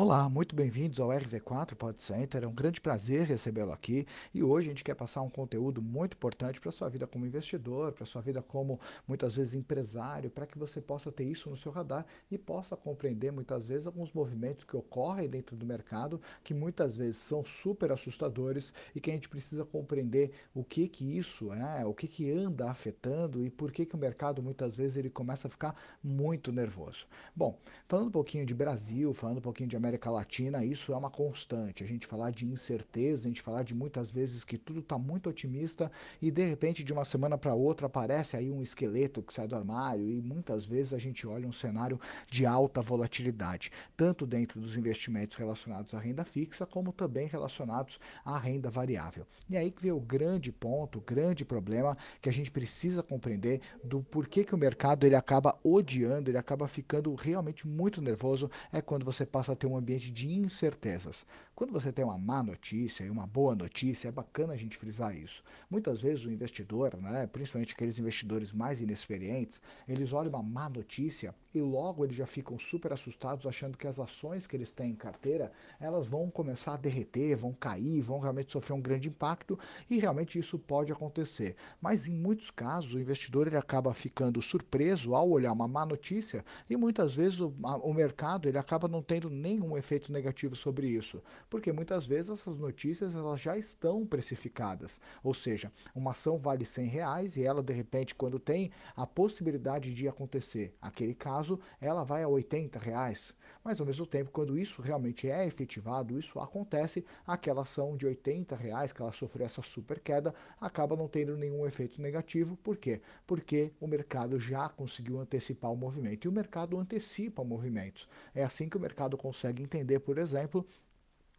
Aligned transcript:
Olá, 0.00 0.28
muito 0.28 0.54
bem-vindos 0.54 1.00
ao 1.00 1.08
RV4 1.08 1.74
Pod 1.74 2.00
Center. 2.00 2.44
É 2.44 2.46
um 2.46 2.54
grande 2.54 2.80
prazer 2.80 3.26
recebê-lo 3.26 3.72
aqui 3.72 4.06
e 4.32 4.44
hoje 4.44 4.68
a 4.68 4.70
gente 4.70 4.84
quer 4.84 4.94
passar 4.94 5.22
um 5.22 5.28
conteúdo 5.28 5.82
muito 5.82 6.14
importante 6.14 6.60
para 6.60 6.70
sua 6.70 6.88
vida 6.88 7.04
como 7.04 7.26
investidor, 7.26 7.90
para 7.90 8.06
sua 8.06 8.22
vida 8.22 8.40
como 8.40 8.78
muitas 9.08 9.34
vezes 9.34 9.54
empresário, 9.54 10.30
para 10.30 10.46
que 10.46 10.56
você 10.56 10.80
possa 10.80 11.10
ter 11.10 11.24
isso 11.24 11.50
no 11.50 11.56
seu 11.56 11.72
radar 11.72 12.06
e 12.30 12.38
possa 12.38 12.76
compreender 12.76 13.32
muitas 13.32 13.66
vezes 13.66 13.88
alguns 13.88 14.12
movimentos 14.12 14.64
que 14.64 14.76
ocorrem 14.76 15.28
dentro 15.28 15.56
do 15.56 15.66
mercado 15.66 16.22
que 16.44 16.54
muitas 16.54 16.96
vezes 16.96 17.16
são 17.16 17.44
super 17.44 17.90
assustadores 17.90 18.72
e 18.94 19.00
que 19.00 19.10
a 19.10 19.14
gente 19.14 19.28
precisa 19.28 19.64
compreender 19.64 20.30
o 20.54 20.62
que 20.62 20.86
que 20.86 21.18
isso 21.18 21.52
é, 21.52 21.84
o 21.84 21.92
que 21.92 22.06
que 22.06 22.30
anda 22.30 22.70
afetando 22.70 23.44
e 23.44 23.50
por 23.50 23.72
que 23.72 23.84
que 23.84 23.96
o 23.96 23.98
mercado 23.98 24.44
muitas 24.44 24.76
vezes 24.76 24.96
ele 24.96 25.10
começa 25.10 25.48
a 25.48 25.50
ficar 25.50 25.74
muito 26.00 26.52
nervoso. 26.52 27.04
Bom, 27.34 27.58
falando 27.88 28.06
um 28.06 28.12
pouquinho 28.12 28.46
de 28.46 28.54
Brasil, 28.54 29.12
falando 29.12 29.38
um 29.38 29.42
pouquinho 29.42 29.68
de 29.68 29.76
América 29.76 29.87
América 29.88 30.10
Latina, 30.10 30.62
isso 30.62 30.92
é 30.92 30.96
uma 30.96 31.08
constante. 31.08 31.82
A 31.82 31.86
gente 31.86 32.06
falar 32.06 32.30
de 32.30 32.44
incerteza, 32.44 33.24
a 33.24 33.28
gente 33.28 33.40
falar 33.40 33.62
de 33.62 33.74
muitas 33.74 34.10
vezes 34.10 34.44
que 34.44 34.58
tudo 34.58 34.80
está 34.80 34.98
muito 34.98 35.30
otimista 35.30 35.90
e 36.20 36.30
de 36.30 36.44
repente 36.44 36.84
de 36.84 36.92
uma 36.92 37.06
semana 37.06 37.38
para 37.38 37.54
outra 37.54 37.86
aparece 37.86 38.36
aí 38.36 38.50
um 38.50 38.60
esqueleto 38.60 39.22
que 39.22 39.32
sai 39.32 39.48
do 39.48 39.56
armário 39.56 40.06
e 40.06 40.20
muitas 40.20 40.66
vezes 40.66 40.92
a 40.92 40.98
gente 40.98 41.26
olha 41.26 41.48
um 41.48 41.52
cenário 41.52 41.98
de 42.30 42.44
alta 42.44 42.82
volatilidade, 42.82 43.72
tanto 43.96 44.26
dentro 44.26 44.60
dos 44.60 44.76
investimentos 44.76 45.36
relacionados 45.36 45.94
à 45.94 45.98
renda 45.98 46.22
fixa 46.22 46.66
como 46.66 46.92
também 46.92 47.26
relacionados 47.26 47.98
à 48.22 48.38
renda 48.38 48.70
variável. 48.70 49.26
E 49.48 49.56
aí 49.56 49.70
que 49.70 49.80
vem 49.80 49.92
o 49.92 50.00
grande 50.00 50.52
ponto, 50.52 50.98
o 50.98 51.02
grande 51.02 51.46
problema 51.46 51.96
que 52.20 52.28
a 52.28 52.32
gente 52.32 52.50
precisa 52.50 53.02
compreender 53.02 53.62
do 53.82 54.02
porquê 54.02 54.44
que 54.44 54.54
o 54.54 54.58
mercado 54.58 55.06
ele 55.06 55.16
acaba 55.16 55.58
odiando, 55.64 56.30
ele 56.30 56.36
acaba 56.36 56.68
ficando 56.68 57.14
realmente 57.14 57.66
muito 57.66 58.02
nervoso 58.02 58.50
é 58.70 58.82
quando 58.82 59.04
você 59.04 59.24
passa 59.24 59.52
a 59.52 59.56
ter 59.56 59.66
uma 59.66 59.77
ambiente 59.78 60.10
de 60.10 60.30
incertezas. 60.30 61.24
Quando 61.54 61.72
você 61.72 61.90
tem 61.90 62.04
uma 62.04 62.16
má 62.16 62.42
notícia 62.42 63.04
e 63.04 63.10
uma 63.10 63.26
boa 63.26 63.54
notícia, 63.54 64.08
é 64.08 64.12
bacana 64.12 64.52
a 64.52 64.56
gente 64.56 64.76
frisar 64.76 65.16
isso. 65.16 65.42
Muitas 65.68 66.00
vezes 66.02 66.24
o 66.24 66.30
investidor, 66.30 66.96
né, 66.96 67.26
principalmente 67.26 67.74
aqueles 67.74 67.98
investidores 67.98 68.52
mais 68.52 68.80
inexperientes, 68.80 69.60
eles 69.88 70.12
olham 70.12 70.30
uma 70.30 70.42
má 70.42 70.68
notícia 70.68 71.34
e 71.54 71.60
logo 71.60 72.04
eles 72.04 72.16
já 72.16 72.26
ficam 72.26 72.58
super 72.58 72.92
assustados 72.92 73.46
achando 73.46 73.78
que 73.78 73.86
as 73.86 73.98
ações 73.98 74.46
que 74.46 74.56
eles 74.56 74.72
têm 74.72 74.90
em 74.90 74.96
carteira, 74.96 75.52
elas 75.80 76.06
vão 76.06 76.30
começar 76.30 76.74
a 76.74 76.76
derreter, 76.76 77.36
vão 77.36 77.52
cair, 77.52 78.00
vão 78.02 78.18
realmente 78.18 78.52
sofrer 78.52 78.74
um 78.74 78.80
grande 78.80 79.08
impacto 79.08 79.58
e 79.88 79.98
realmente 79.98 80.38
isso 80.38 80.58
pode 80.58 80.92
acontecer. 80.92 81.56
Mas 81.80 82.08
em 82.08 82.14
muitos 82.14 82.50
casos 82.50 82.94
o 82.94 83.00
investidor 83.00 83.46
ele 83.46 83.56
acaba 83.56 83.94
ficando 83.94 84.42
surpreso 84.42 85.14
ao 85.14 85.30
olhar 85.30 85.52
uma 85.52 85.68
má 85.68 85.86
notícia 85.86 86.44
e 86.68 86.76
muitas 86.76 87.14
vezes 87.14 87.40
o, 87.40 87.54
a, 87.64 87.76
o 87.76 87.94
mercado 87.94 88.48
ele 88.48 88.58
acaba 88.58 88.88
não 88.88 89.02
tendo 89.02 89.30
nenhum 89.30 89.68
um 89.72 89.76
efeito 89.76 90.12
negativo 90.12 90.54
sobre 90.54 90.88
isso, 90.88 91.22
porque 91.50 91.72
muitas 91.72 92.06
vezes 92.06 92.30
essas 92.30 92.58
notícias 92.58 93.14
elas 93.14 93.40
já 93.40 93.56
estão 93.56 94.06
precificadas, 94.06 95.00
ou 95.22 95.34
seja, 95.34 95.70
uma 95.94 96.12
ação 96.12 96.38
vale 96.38 96.64
100 96.64 96.86
reais 96.86 97.36
e 97.36 97.44
ela 97.44 97.62
de 97.62 97.72
repente 97.72 98.14
quando 98.14 98.38
tem 98.38 98.70
a 98.96 99.06
possibilidade 99.06 99.92
de 99.92 100.08
acontecer 100.08 100.74
aquele 100.80 101.14
caso, 101.14 101.47
ela 101.80 102.02
vai 102.02 102.24
a 102.24 102.28
80 102.28 102.78
reais, 102.78 103.32
mas 103.62 103.80
ao 103.80 103.86
mesmo 103.86 104.06
tempo, 104.06 104.30
quando 104.30 104.58
isso 104.58 104.82
realmente 104.82 105.30
é 105.30 105.46
efetivado, 105.46 106.18
isso 106.18 106.40
acontece, 106.40 107.04
aquela 107.26 107.62
ação 107.62 107.96
de 107.96 108.06
80 108.06 108.56
reais 108.56 108.92
que 108.92 109.00
ela 109.00 109.12
sofreu 109.12 109.46
essa 109.46 109.62
super 109.62 110.00
queda 110.00 110.34
acaba 110.60 110.96
não 110.96 111.06
tendo 111.06 111.36
nenhum 111.36 111.66
efeito 111.66 112.00
negativo. 112.00 112.56
Por 112.56 112.76
quê? 112.76 113.00
Porque 113.26 113.72
o 113.80 113.86
mercado 113.86 114.38
já 114.38 114.68
conseguiu 114.68 115.20
antecipar 115.20 115.72
o 115.72 115.76
movimento 115.76 116.24
e 116.24 116.28
o 116.28 116.32
mercado 116.32 116.78
antecipa 116.78 117.44
movimentos. 117.44 118.08
É 118.34 118.42
assim 118.42 118.68
que 118.68 118.76
o 118.76 118.80
mercado 118.80 119.16
consegue 119.16 119.62
entender, 119.62 120.00
por 120.00 120.18
exemplo, 120.18 120.66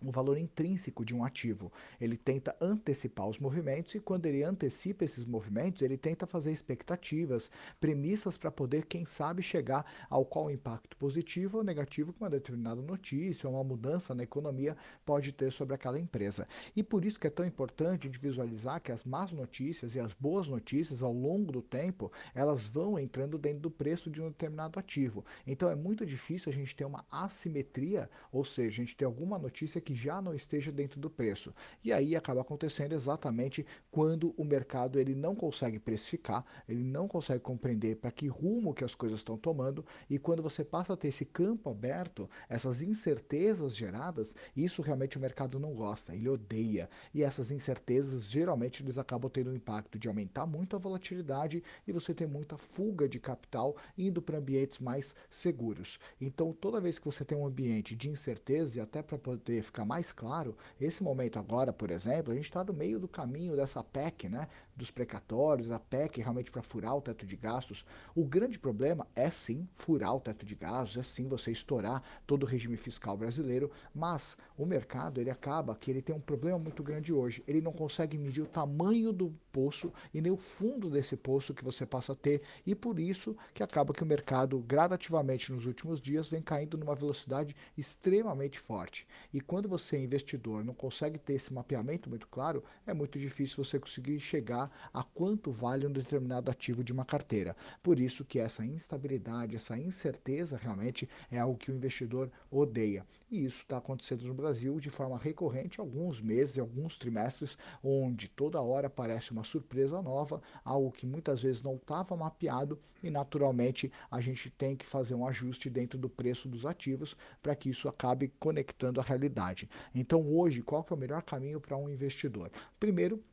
o 0.02 0.12
valor 0.12 0.38
intrínseco 0.38 1.06
de 1.06 1.16
um 1.16 1.24
ativo. 1.24 1.72
Ele 2.00 2.18
tenta 2.18 2.56
antecipar 2.60 3.28
os 3.28 3.40
movimentos 3.40 3.96
e 3.96 4.00
quando 4.00 4.26
ele 4.26 4.44
antecipa 4.44 5.04
esses 5.04 5.26
movimentos, 5.26 5.82
ele 5.82 5.98
tenta 5.98 6.28
fazer 6.28 6.52
expectativas, 6.52 7.50
premissas 7.80 8.38
para 8.38 8.52
poder, 8.52 8.86
quem 8.86 9.06
sabe, 9.06 9.42
chegar 9.42 9.86
ao 10.10 10.26
qual 10.26 10.52
impacto 10.52 10.98
positivo 10.98 11.60
ou 11.60 11.64
negativo 11.64 12.14
que 12.14 12.22
uma 12.22 12.30
determinada 12.30 12.82
notícia 12.82 13.48
ou 13.48 13.56
uma 13.56 13.64
mudança 13.64 14.14
na 14.14 14.24
economia 14.24 14.76
pode 15.06 15.32
ter 15.32 15.52
sobre 15.52 15.76
aquela 15.76 16.00
empresa. 16.00 16.48
E 16.76 16.84
por 16.84 17.06
isso 17.06 17.20
que 17.20 17.28
é 17.28 17.30
tão 17.30 17.46
importante 17.46 18.10
gente 18.10 18.20
visualizar 18.20 18.82
que 18.82 18.92
as 18.92 19.04
más 19.04 19.32
notícias 19.32 19.96
e 19.96 20.00
as 20.00 20.14
boas 20.14 20.48
notícias 20.48 21.02
ao 21.04 21.14
longo 21.14 21.52
do 21.52 21.62
tempo, 21.62 22.12
elas 22.34 22.68
vão 22.68 22.98
entrando 22.98 23.38
dentro 23.38 23.60
do 23.60 23.72
preço 23.72 24.10
de 24.10 24.22
um 24.22 24.30
determinado 24.30 24.80
ativo. 24.80 25.24
Então 25.46 25.70
é 25.70 25.76
muito 25.76 26.06
difícil 26.06 26.52
a 26.52 26.54
gente 26.54 26.76
ter 26.76 26.86
uma 26.86 27.06
assimetria, 27.12 28.10
ou 28.32 28.44
seja, 28.44 28.82
a 28.82 28.86
gente 28.86 28.96
ter 28.96 29.06
alguma 29.06 29.38
notícia 29.38 29.80
que 29.80 29.89
que 29.90 29.96
já 29.96 30.22
não 30.22 30.36
esteja 30.36 30.72
dentro 30.72 31.00
do 31.00 31.10
preço. 31.10 31.52
E 31.84 31.92
aí 31.92 32.16
acaba 32.16 32.42
acontecendo 32.42 32.94
exatamente 32.94 33.66
quando 33.90 34.36
o 34.38 34.44
mercado 34.44 35.00
ele 35.00 35.16
não 35.16 35.34
consegue 35.34 35.80
precificar, 35.80 36.46
ele 36.68 36.84
não 36.84 37.08
consegue 37.08 37.40
compreender 37.40 37.96
para 37.96 38.12
que 38.12 38.28
rumo 38.28 38.72
que 38.72 38.84
as 38.84 38.94
coisas 38.94 39.18
estão 39.18 39.36
tomando 39.36 39.84
e 40.08 40.20
quando 40.20 40.44
você 40.44 40.64
passa 40.64 40.94
a 40.94 40.98
ter 40.98 41.08
esse 41.08 41.26
campo 41.26 41.72
aberto, 41.72 42.30
essas 42.48 42.84
incertezas 42.84 43.76
geradas, 43.76 44.36
isso 44.56 44.84
realmente 44.84 45.18
o 45.18 45.20
mercado 45.20 45.60
não 45.60 45.74
gosta, 45.74 46.14
ele 46.14 46.30
odeia. 46.30 46.88
E 47.12 47.24
essas 47.24 47.50
incertezas 47.50 48.30
geralmente 48.30 48.84
eles 48.84 49.00
acabam 49.00 49.32
tendo 49.32 49.50
o 49.50 49.56
impacto 49.56 49.98
de 49.98 50.08
aumentar 50.08 50.46
muito 50.46 50.76
a 50.76 50.80
volatilidade 50.80 51.64
e 51.88 51.92
você 51.92 52.14
ter 52.14 52.28
muita 52.28 52.58
fuga 52.58 53.10
de 53.10 53.20
capital 53.20 53.76
indo 53.98 54.22
para 54.22 54.38
ambientes 54.38 54.78
mais 54.78 55.16
seguros. 55.32 55.98
Então, 56.22 56.54
toda 56.54 56.80
vez 56.80 57.00
que 57.00 57.06
você 57.06 57.26
tem 57.26 57.36
um 57.36 57.48
ambiente 57.48 57.96
de 57.96 58.08
incerteza 58.08 58.78
e 58.78 58.82
até 58.82 59.00
para 59.02 59.18
poder 59.18 59.64
ficar 59.64 59.79
mais 59.86 60.12
claro, 60.12 60.56
esse 60.80 61.04
momento 61.04 61.40
agora, 61.40 61.72
por 61.74 61.92
exemplo, 61.92 62.32
a 62.32 62.36
gente 62.36 62.46
está 62.46 62.64
no 62.64 62.74
meio 62.74 63.00
do 63.00 63.08
caminho 63.08 63.56
dessa 63.56 63.84
PEC, 63.84 64.30
né, 64.30 64.48
dos 64.76 64.90
precatórios, 64.90 65.72
a 65.72 65.80
PEC 65.80 66.22
realmente 66.22 66.52
para 66.52 66.62
furar 66.62 66.96
o 66.96 67.02
teto 67.02 67.26
de 67.26 67.36
gastos. 67.36 67.86
O 68.16 68.26
grande 68.26 68.58
problema 68.58 69.06
é 69.16 69.30
sim 69.30 69.68
furar 69.74 70.16
o 70.16 70.20
teto 70.20 70.46
de 70.46 70.56
gastos, 70.56 70.98
é 70.98 71.04
sim 71.04 71.28
você 71.28 71.52
estourar 71.52 72.02
todo 72.26 72.44
o 72.44 72.46
regime 72.46 72.78
fiscal 72.78 73.18
brasileiro, 73.18 73.70
mas 73.94 74.38
o 74.58 74.66
mercado 74.66 75.20
ele 75.20 75.30
acaba 75.30 75.76
que 75.76 75.92
ele 75.92 76.02
tem 76.02 76.16
um 76.16 76.22
problema 76.22 76.58
muito 76.58 76.82
grande 76.82 77.14
hoje. 77.14 77.44
Ele 77.48 77.62
não 77.62 77.74
consegue 77.74 78.18
medir 78.18 78.42
o 78.42 78.48
tamanho 78.48 79.12
do 79.12 79.34
poço 79.52 79.92
e 80.14 80.22
nem 80.22 80.32
o 80.32 80.38
fundo 80.38 80.90
desse 80.90 81.18
poço 81.18 81.54
que 81.54 81.64
você 81.64 81.86
passa 81.86 82.14
a 82.14 82.16
ter 82.16 82.42
e 82.66 82.74
por 82.74 83.00
isso 83.00 83.36
que 83.54 83.64
acaba 83.64 83.94
que 83.94 84.04
o 84.04 84.06
mercado 84.06 84.60
gradativamente 84.60 85.52
nos 85.52 85.66
últimos 85.66 86.00
dias 86.00 86.28
vem 86.28 86.42
caindo 86.42 86.78
numa 86.78 86.96
velocidade 86.96 87.56
extremamente 87.78 88.60
forte. 88.60 89.06
E 89.34 89.42
quando 89.42 89.69
você 89.70 89.96
é 89.96 90.02
investidor 90.02 90.66
não 90.66 90.74
consegue 90.74 91.18
ter 91.18 91.34
esse 91.34 91.54
mapeamento 91.54 92.10
muito 92.10 92.28
claro, 92.28 92.64
é 92.86 92.94
muito 92.94 93.18
difícil 93.18 93.64
você 93.64 93.80
conseguir 93.80 94.20
chegar 94.20 94.70
a 94.94 95.04
quanto 95.04 95.52
vale 95.52 95.86
um 95.86 95.92
determinado 95.92 96.52
ativo 96.52 96.84
de 96.84 96.92
uma 96.92 97.06
carteira. 97.06 97.56
Por 97.82 98.00
isso 98.00 98.26
que 98.26 98.40
essa 98.40 98.66
instabilidade, 98.66 99.56
essa 99.56 99.78
incerteza 99.78 100.58
realmente 100.58 101.08
é 101.32 101.40
algo 101.40 101.58
que 101.58 101.72
o 101.72 101.76
investidor 101.76 102.32
odeia. 102.52 103.06
E 103.30 103.46
isso 103.46 103.62
está 103.62 103.78
acontecendo 103.78 104.26
no 104.26 104.34
Brasil 104.34 104.80
de 104.80 104.90
forma 104.90 105.18
recorrente, 105.18 105.80
alguns 105.80 106.20
meses, 106.20 106.58
alguns 106.58 106.98
trimestres, 106.98 107.58
onde 107.84 108.28
toda 108.28 108.62
hora 108.62 108.88
aparece 108.88 109.32
uma 109.32 109.44
surpresa 109.44 110.02
nova, 110.02 110.42
algo 110.64 110.92
que 110.92 111.06
muitas 111.06 111.44
vezes 111.44 111.62
não 111.62 111.76
estava 111.76 112.16
mapeado 112.16 112.80
e 113.02 113.10
naturalmente 113.10 113.92
a 114.12 114.20
gente 114.22 114.50
tem 114.50 114.76
que 114.76 114.86
fazer 114.86 115.16
um 115.16 115.26
ajuste 115.26 115.70
dentro 115.70 115.98
do 115.98 116.10
preço 116.10 116.48
dos 116.48 116.66
ativos 116.66 117.16
para 117.42 117.56
que 117.56 117.70
isso 117.70 117.88
acabe 117.88 118.32
conectando 118.40 119.00
a 119.00 119.04
realidade. 119.04 119.59
Então, 119.96 120.22
hoje, 120.32 120.62
qual 120.62 120.84
que 120.84 120.94
é 120.94 120.96
o 120.96 121.00
melhor 121.00 121.24
caminho 121.24 121.60
para 121.60 121.76
um 121.76 121.90
investidor? 121.90 122.52
Primeiro, 122.80 123.24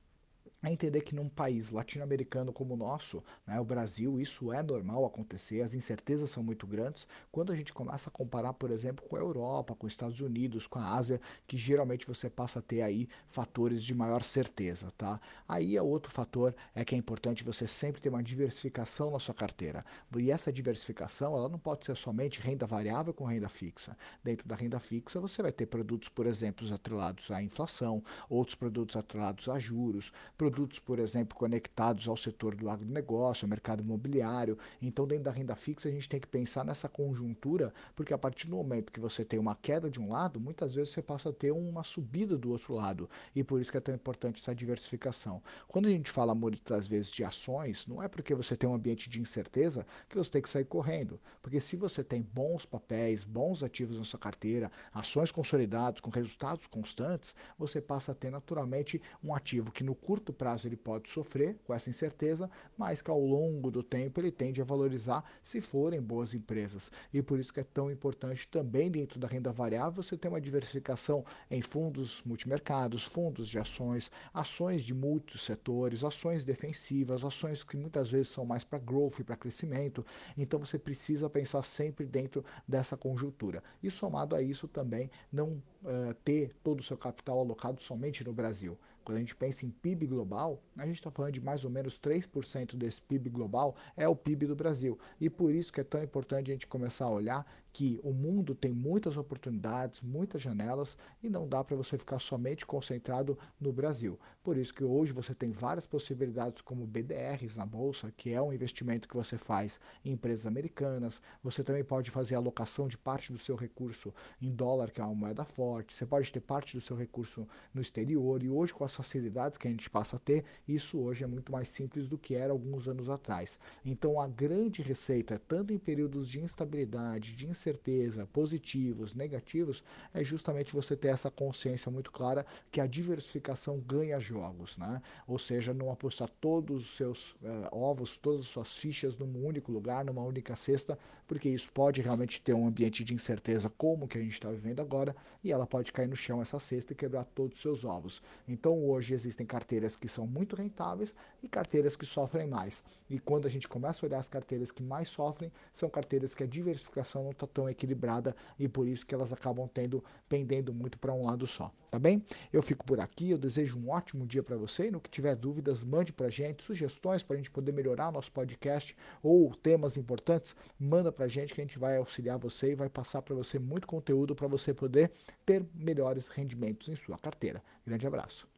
é 0.63 0.73
entender 0.73 1.03
que 1.03 1.15
num 1.15 1.29
país 1.29 1.71
latino-americano 1.71 2.53
como 2.53 2.75
o 2.75 2.77
nosso, 2.77 3.23
né, 3.47 3.61
o 3.61 3.65
Brasil, 3.65 4.21
isso 4.21 4.53
é 4.53 4.63
normal 4.63 5.05
acontecer, 5.05 5.61
as 5.61 5.75
incertezas 5.75 6.31
são 6.31 6.43
muito 6.43 6.67
grandes. 6.67 7.07
Quando 7.31 7.53
a 7.53 7.57
gente 7.57 7.73
começa 7.73 8.09
a 8.09 8.13
comparar, 8.13 8.53
por 8.55 8.71
exemplo, 8.71 9.07
com 9.07 9.17
a 9.17 9.21
Europa, 9.21 9.75
com 9.75 9.87
os 9.87 9.93
Estados 9.93 10.21
Unidos, 10.21 10.67
com 10.67 10.79
a 10.79 10.95
Ásia, 10.95 11.21
que 11.47 11.57
geralmente 11.57 12.07
você 12.07 12.29
passa 12.29 12.59
a 12.59 12.63
ter 12.63 12.83
aí 12.83 13.09
fatores 13.29 13.83
de 13.83 13.95
maior 13.95 14.23
certeza, 14.23 14.93
tá? 14.97 15.21
Aí 15.47 15.77
é 15.77 15.83
outro 15.83 16.11
fator 16.11 16.55
é 16.75 16.85
que 16.85 16.95
é 16.95 16.99
importante 16.99 17.45
você 17.45 17.67
sempre 17.67 18.01
ter 18.01 18.09
uma 18.09 18.23
diversificação 18.23 19.11
na 19.11 19.19
sua 19.19 19.35
carteira. 19.35 19.85
E 20.17 20.31
essa 20.31 20.53
diversificação, 20.53 21.37
ela 21.37 21.49
não 21.49 21.59
pode 21.59 21.85
ser 21.85 21.97
somente 21.97 22.41
renda 22.41 22.67
variável 22.67 23.13
com 23.13 23.25
renda 23.25 23.49
fixa. 23.49 23.97
Dentro 24.25 24.49
da 24.49 24.57
renda 24.57 24.81
fixa, 24.81 25.21
você 25.21 25.43
vai 25.43 25.53
ter 25.53 25.67
produtos, 25.67 26.09
por 26.09 26.27
exemplo, 26.27 26.67
atrelados 26.73 27.31
à 27.31 27.43
inflação, 27.43 28.03
outros 28.29 28.55
produtos 28.55 28.97
atrelados 28.97 29.49
a 29.49 29.59
juros, 29.59 30.13
produtos, 30.47 30.79
por 30.79 31.01
exemplo, 31.01 31.37
conectados 31.37 32.07
ao 32.07 32.17
setor 32.17 32.55
do 32.55 32.71
agronegócio, 32.71 33.45
ao 33.45 33.51
mercado 33.51 33.83
imobiliário. 33.83 34.57
Então, 34.81 35.05
dentro 35.05 35.25
da 35.25 35.33
renda 35.33 35.57
fixa, 35.57 35.89
a 35.89 35.91
gente 35.91 36.09
tem 36.09 36.21
que 36.21 36.29
pensar 36.29 36.65
nessa 36.65 36.89
conjuntura, 36.89 37.75
porque 37.97 38.15
a 38.15 38.19
partir 38.19 38.47
do 38.47 38.55
momento 38.55 38.93
que 38.93 39.01
você 39.01 39.25
tem 39.25 39.41
uma 39.41 39.57
queda 39.57 39.91
de 39.91 40.01
um 40.01 40.09
lado, 40.09 40.39
muitas 40.39 40.73
vezes 40.73 40.93
você 40.93 41.03
passa 41.03 41.31
a 41.31 41.33
ter 41.33 41.51
uma 41.51 41.83
subida 41.83 42.39
do 42.39 42.53
outro 42.53 42.75
lado. 42.75 43.11
E 43.35 43.43
por 43.43 43.61
isso 43.61 43.73
que 43.73 43.77
é 43.77 43.81
tão 43.81 43.93
importante 43.93 44.41
essa 44.41 44.55
diversificação. 44.55 45.43
Quando 45.67 45.87
a 45.87 45.91
gente 45.91 46.13
fala 46.13 46.33
muitas 46.33 46.87
vezes 46.87 47.11
de 47.11 47.25
ações, 47.25 47.85
não 47.89 48.01
é 48.01 48.07
porque 48.07 48.33
você 48.33 48.57
tem 48.57 48.71
um 48.71 48.75
ambiente 48.75 49.11
de 49.11 49.21
incerteza 49.21 49.85
que 50.09 50.17
você 50.17 50.31
tem 50.31 50.43
que 50.43 50.49
sair 50.49 50.65
correndo. 50.65 51.21
Porque 51.43 51.61
se 51.61 51.75
você 51.75 52.05
tem 52.05 52.23
bons 52.23 52.65
papéis, 52.65 53.25
bons 53.25 53.65
ativos 53.65 53.99
na 53.99 54.05
sua 54.05 54.21
carteira, 54.21 54.71
ações 54.95 55.33
consolidadas 55.33 56.01
com 56.01 56.11
resultados 56.11 56.69
constantes, 56.69 57.35
você 57.59 57.81
passa 57.81 58.13
a 58.13 58.15
ter 58.15 58.31
naturalmente 58.31 59.03
um 59.25 59.35
ativo 59.35 59.73
que 59.73 59.83
no 59.83 59.95
curto 59.95 60.36
prazo 60.37 60.69
ele 60.69 60.77
pode 60.77 61.09
sofrer 61.09 61.57
com 61.65 61.75
essa 61.75 61.91
incerteza, 61.91 62.51
mas 62.77 63.03
que 63.03 63.11
ao 63.11 63.21
longo 63.21 63.71
do 63.71 63.83
tempo 63.83 64.21
ele 64.21 64.31
tende 64.31 64.61
a 64.61 64.65
valorizar 64.65 65.25
se 65.43 65.61
forem 65.61 66.01
boas 66.01 66.35
empresas. 66.35 66.91
E 67.13 67.23
por 67.23 67.39
isso 67.39 67.53
que 67.53 67.61
é 67.61 67.65
tão 67.65 67.91
importante 67.91 68.47
também 68.49 68.91
dentro 68.91 69.19
da 69.19 69.27
renda 69.27 69.53
variável 69.53 70.03
você 70.03 70.17
ter 70.17 70.29
uma 70.29 70.41
diversificação 70.41 71.25
em 71.51 71.63
fundos 71.63 72.23
multimercados, 72.25 73.05
fundos 73.05 73.49
de 73.49 73.59
ações, 73.59 74.11
ações 74.33 74.83
de 74.83 74.95
muitos 74.95 75.43
setores, 75.43 76.05
ações 76.05 76.45
defensivas, 76.45 77.25
ações 77.25 77.65
que 77.65 77.77
muitas 77.77 78.11
vezes 78.11 78.29
são 78.29 78.45
mais 78.45 78.65
para 78.65 78.79
growth 78.79 79.21
e 79.21 79.25
para 79.25 79.37
crescimento. 79.37 80.05
Então 80.37 80.61
você 80.61 80.79
precisa 80.79 81.31
pensar 81.31 81.63
sempre 81.63 82.07
dentro 82.07 82.45
dessa 82.67 82.97
conjuntura. 82.97 83.63
E 83.83 83.91
somado 83.91 84.35
a 84.35 84.43
isso 84.43 84.69
também 84.69 85.11
não 85.33 85.63
uh, 85.83 86.15
ter 86.25 86.55
todo 86.63 86.81
o 86.81 86.83
seu 86.83 86.97
capital 86.97 87.39
alocado 87.39 87.81
somente 87.81 88.25
no 88.25 88.33
Brasil. 88.33 88.79
Quando 89.07 89.19
a 89.19 89.21
gente 89.21 89.37
pensa 89.37 89.65
em 89.65 89.71
PIB 89.71 90.05
global, 90.05 90.61
a 90.77 90.85
gente 90.85 90.97
está 90.97 91.13
falando 91.13 91.33
de 91.33 91.41
mais 91.41 91.65
ou 91.65 91.71
menos 91.71 91.97
3% 91.97 92.75
desse 92.75 93.01
PIB 93.01 93.31
global 93.31 93.77
é 93.97 94.09
o 94.09 94.17
PIB 94.17 94.47
do 94.47 94.57
Brasil. 94.57 94.99
E 95.21 95.31
por 95.31 95.55
isso 95.55 95.73
que 95.73 95.81
é 95.81 95.85
tão 95.85 96.03
importante 96.03 96.51
a 96.51 96.53
gente 96.53 96.67
começar 96.67 97.05
a 97.05 97.11
olhar 97.11 97.47
que 97.77 98.01
o 98.03 98.11
mundo 98.11 98.55
tem 98.55 98.73
muitas 98.73 99.19
oportunidades, 99.19 100.01
muitas 100.01 100.41
janelas 100.41 100.97
e 101.23 101.29
não 101.29 101.47
dá 101.47 101.63
para 101.63 101.77
você 101.77 101.99
ficar 101.99 102.19
somente 102.19 102.65
concentrado 102.65 103.39
no 103.61 103.71
Brasil. 103.71 104.19
Por 104.43 104.57
isso 104.57 104.73
que 104.73 104.83
hoje 104.83 105.13
você 105.13 105.35
tem 105.35 105.51
várias 105.51 105.87
possibilidades 105.87 106.63
como 106.63 106.87
BDRs 106.87 107.55
na 107.55 107.67
bolsa, 107.67 108.11
que 108.17 108.33
é 108.33 108.41
um 108.41 108.51
investimento 108.51 109.07
que 109.07 109.15
você 109.15 109.37
faz 109.37 109.79
em 110.03 110.13
empresas 110.13 110.47
americanas. 110.47 111.21
Você 111.43 111.63
também 111.63 111.85
pode 111.85 112.11
fazer 112.11 112.37
alocação 112.37 112.89
de 112.89 112.97
parte 112.97 113.31
do 113.31 113.39
seu 113.39 113.57
recurso 113.57 114.15
em 114.41 114.51
dólar, 114.51 114.91
que 114.91 115.03
é 115.03 115.05
uma 115.05 115.15
moeda 115.15 115.45
forte. 115.45 115.93
Você 115.93 116.07
pode 116.07 116.33
ter 116.33 116.41
parte 116.41 116.75
do 116.75 116.81
seu 116.81 116.97
recurso 116.97 117.47
no 117.75 117.83
exterior 117.83 118.43
e 118.43 118.49
hoje 118.49 118.73
com 118.73 118.85
as 118.85 118.97
facilidades 118.97 119.59
que 119.59 119.69
a 119.69 119.71
gente 119.71 119.91
passa 119.91 120.17
a 120.17 120.19
ter, 120.19 120.47
isso 120.67 120.99
hoje 120.99 121.25
é 121.25 121.27
muito 121.27 121.53
mais 121.53 121.69
simples 121.69 122.09
do 122.09 122.17
que 122.17 122.35
era 122.35 122.55
alguns 122.55 122.89
anos 122.89 123.11
atrás. 123.11 123.59
Então 123.85 124.19
a 124.19 124.27
grande 124.27 124.81
receita, 124.81 125.39
tanto 125.39 125.75
em 125.75 125.79
períodos 125.79 126.27
de 126.27 126.41
instabilidade, 126.41 127.35
de 127.35 127.47
incerteza, 127.67 128.07
certeza, 128.17 128.27
positivos, 128.33 129.15
negativos, 129.15 129.83
é 130.15 130.23
justamente 130.23 130.73
você 130.73 130.97
ter 130.97 131.09
essa 131.09 131.31
consciência 131.31 131.91
muito 131.91 132.13
clara 132.13 132.47
que 132.71 132.81
a 132.81 132.87
diversificação 132.87 133.79
ganha 133.79 134.21
jogos, 134.21 134.77
né? 134.77 135.01
Ou 135.27 135.39
seja, 135.39 135.75
não 135.75 135.91
apostar 135.91 136.29
todos 136.41 136.83
os 136.83 136.97
seus 136.97 137.33
uh, 137.33 137.69
ovos, 137.73 138.17
todas 138.17 138.41
as 138.41 138.47
suas 138.47 138.77
fichas 138.77 139.17
num 139.17 139.45
único 139.45 139.73
lugar, 139.73 140.05
numa 140.05 140.23
única 140.23 140.55
cesta, 140.55 140.99
porque 141.27 141.49
isso 141.49 141.71
pode 141.73 142.01
realmente 142.01 142.41
ter 142.41 142.55
um 142.55 142.67
ambiente 142.67 143.05
de 143.05 143.13
incerteza 143.13 143.71
como 143.77 144.07
que 144.07 144.17
a 144.17 144.21
gente 144.21 144.35
está 144.35 144.51
vivendo 144.51 144.81
agora 144.81 145.15
e 145.43 145.51
ela 145.51 145.67
pode 145.67 145.93
cair 145.93 146.09
no 146.09 146.17
chão 146.17 146.41
essa 146.41 146.59
cesta 146.59 146.93
e 146.93 146.97
quebrar 146.97 147.25
todos 147.25 147.57
os 147.57 147.63
seus 147.63 147.85
ovos. 147.85 148.23
Então 148.47 148.85
hoje 148.85 149.13
existem 149.13 149.45
carteiras 149.45 149.97
que 149.97 150.09
são 150.09 150.27
muito 150.27 150.55
rentáveis 150.55 151.15
e 151.43 151.49
carteiras 151.49 151.97
que 151.97 152.07
sofrem 152.07 152.47
mais. 152.47 152.83
E 153.11 153.19
quando 153.19 153.47
a 153.47 153.51
gente 153.51 153.67
começa 153.67 154.05
a 154.05 154.09
olhar 154.09 154.19
as 154.19 154.29
carteiras 154.29 154.71
que 154.71 154.83
mais 154.83 155.09
sofrem, 155.09 155.53
são 155.73 155.89
carteiras 155.89 156.35
que 156.35 156.43
a 156.43 156.47
diversificação 156.47 157.25
não 157.25 157.33
está 157.33 157.47
tão 157.57 157.71
equilibrada 157.71 158.37
e 158.59 158.69
por 158.69 158.87
isso 158.87 159.07
que 159.07 159.15
elas 159.15 159.33
acabam 159.33 159.67
tendo 159.67 160.05
pendendo 160.29 160.75
muito 160.75 160.99
para 160.99 161.15
um 161.15 161.25
lado 161.25 161.47
só, 161.47 161.73
tá 161.91 161.99
bem? 161.99 162.23
Eu 162.53 162.63
fico 162.63 162.85
por 162.85 163.01
aqui, 163.01 163.31
eu 163.31 163.39
desejo 163.39 163.79
um 163.79 163.89
ótimo 163.89 164.27
dia 164.27 164.43
para 164.43 164.59
você 164.59 164.89
e 164.89 164.91
no 164.91 165.01
que 165.01 165.09
tiver 165.09 165.35
dúvidas, 165.35 165.83
mande 165.83 166.13
para 166.13 166.29
gente 166.29 166.63
sugestões 166.63 167.23
para 167.23 167.35
a 167.35 167.37
gente 167.39 167.51
poder 167.51 167.73
melhorar 167.73 168.13
nosso 168.13 168.31
podcast 168.31 168.95
ou 169.23 169.55
temas 169.55 169.97
importantes, 169.97 170.55
manda 170.79 171.11
para 171.11 171.27
gente 171.29 171.55
que 171.55 171.61
a 171.63 171.65
gente 171.65 171.79
vai 171.79 171.97
auxiliar 171.97 172.39
você 172.39 172.73
e 172.73 172.75
vai 172.75 172.91
passar 172.91 173.23
para 173.23 173.35
você 173.35 173.59
muito 173.59 173.87
conteúdo 173.87 174.35
para 174.35 174.47
você 174.47 174.75
poder 174.75 175.11
ter 175.47 175.65
melhores 175.75 176.29
rendimentos 176.29 176.91
em 176.91 176.97
sua 176.97 177.17
carteira. 177.17 177.63
Grande 177.87 178.07
abraço. 178.07 178.56